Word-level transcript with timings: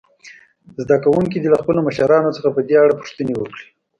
زده 0.79 0.95
کوونکي 1.03 1.37
دې 1.39 1.49
له 1.53 1.57
خپلو 1.61 1.79
مشرانو 1.87 2.35
څخه 2.37 2.49
په 2.55 2.61
دې 2.67 2.75
اړه 2.83 2.93
پوښتنې 3.01 3.33
وکړي. 3.37 3.67